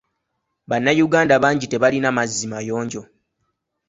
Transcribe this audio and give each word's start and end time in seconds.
Bannayuganda 0.69 1.35
bangi 1.43 1.65
tebalina 1.71 2.09
mazzi 2.15 2.45
mayonjo. 2.53 3.01